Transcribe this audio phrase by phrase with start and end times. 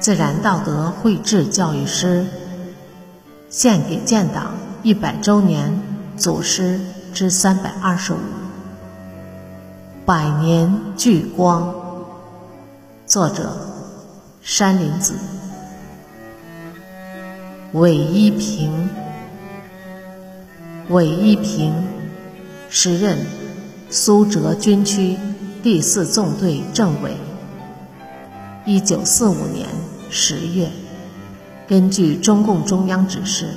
[0.00, 2.24] 自然道德绘制教育诗，
[3.50, 5.82] 献给建党一百周年
[6.16, 6.80] 祖师
[7.12, 8.16] 之三百二十五。
[10.06, 11.74] 百年聚光。
[13.06, 13.54] 作者：
[14.40, 15.12] 山林子。
[17.72, 18.88] 韦一平，
[20.88, 21.74] 韦一平，
[22.70, 23.18] 时任
[23.90, 25.18] 苏浙军区
[25.62, 27.14] 第四纵队政委。
[28.70, 29.68] 一九四五年
[30.10, 30.70] 十月，
[31.66, 33.48] 根据中共中央指示，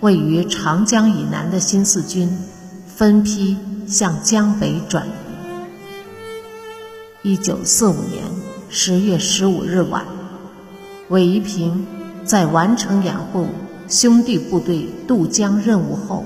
[0.00, 2.38] 位于长江以南的新四军
[2.86, 5.10] 分批向江北转移。
[7.20, 8.24] 一九四五年
[8.70, 10.06] 十月十五日晚，
[11.10, 11.84] 韦一平。
[12.24, 13.48] 在完成掩护
[13.88, 16.24] 兄弟部队渡江任务后，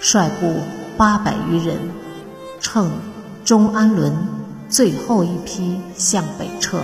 [0.00, 0.54] 率部
[0.96, 1.76] 八百余人
[2.60, 2.90] 乘
[3.44, 4.10] 中安轮
[4.70, 6.80] 最后一批向北撤。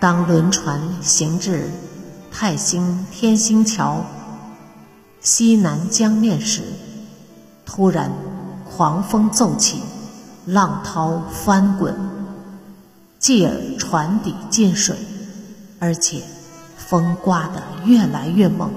[0.00, 1.68] 当轮船行至
[2.32, 4.02] 泰兴天星桥
[5.20, 6.62] 西南江面时，
[7.66, 8.10] 突然
[8.64, 9.82] 狂风骤起，
[10.46, 11.94] 浪涛翻滚，
[13.18, 14.96] 继而船底进水。
[15.78, 16.22] 而且，
[16.78, 18.70] 风刮得越来越猛，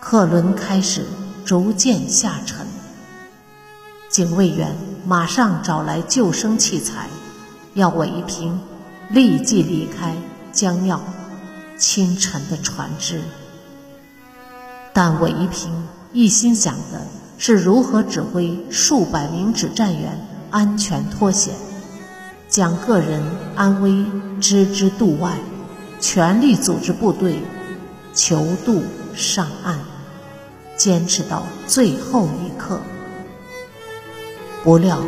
[0.00, 1.04] 客轮开始
[1.44, 2.66] 逐渐下沉。
[4.08, 4.74] 警卫员
[5.06, 7.08] 马上找来救生器材，
[7.74, 8.60] 要我一平
[9.14, 10.12] 立即离开
[10.52, 11.00] 将要
[11.78, 13.20] 倾沉的船只。
[14.92, 15.70] 但韦一平
[16.12, 17.06] 一心想的
[17.38, 21.54] 是如何指挥数百名指战员安全脱险，
[22.48, 23.22] 将个人
[23.54, 24.04] 安危
[24.40, 25.38] 置之度外。
[26.00, 27.38] 全力组织部队
[28.12, 28.82] 求渡
[29.14, 29.78] 上岸，
[30.76, 32.78] 坚持到最后一刻。
[34.62, 35.02] 不料，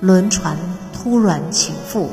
[0.00, 0.56] 轮船
[0.92, 2.06] 突然倾覆，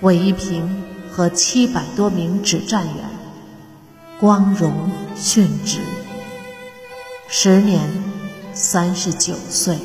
[0.00, 2.94] 韦一平和七百多名指战员
[4.20, 5.80] 光荣殉职，
[7.28, 7.90] 时年
[8.54, 9.76] 三十九岁。